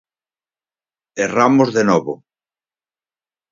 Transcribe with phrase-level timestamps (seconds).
[1.25, 2.13] Erramos de novo.